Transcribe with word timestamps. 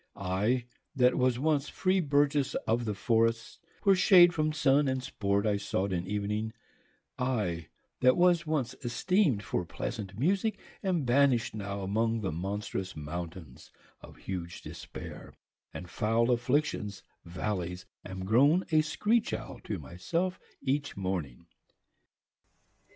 I 0.17 0.65
that 0.95 1.13
was 1.15 1.37
once 1.37 1.69
free 1.69 1.99
burges 2.01 2.55
of 2.65 2.85
the 2.85 2.95
forrests, 2.95 3.59
Where 3.83 3.93
shade 3.95 4.33
from 4.33 4.51
Sunne 4.51 4.87
y 4.87 4.93
and 4.93 5.03
sports 5.03 5.47
I 5.47 5.57
sought 5.57 5.93
at 5.93 6.07
evening 6.07 6.53
y 7.19 7.25
I 7.39 7.67
that 7.99 8.17
was 8.17 8.47
once 8.47 8.73
esteem'd 8.83 9.43
for 9.43 9.63
pleasant 9.63 10.17
musique 10.17 10.57
y 10.81 10.89
Am 10.89 11.05
banisht 11.05 11.53
now 11.53 11.81
among 11.81 12.21
the 12.21 12.31
monstrous 12.31 12.95
mountaines 12.95 13.69
Of 14.01 14.17
huge 14.17 14.63
despaire 14.63 15.33
y 15.33 15.33
and 15.71 15.87
foule 15.87 16.31
afflictions 16.33 17.03
vallies 17.23 17.85
y 18.03 18.09
Am 18.09 18.23
growne 18.25 18.63
a 18.73 18.81
shrich 18.81 19.37
owle 19.39 19.59
to 19.65 19.77
my 19.77 19.97
selfe 19.97 20.39
each 20.63 20.97
morning. 20.97 21.45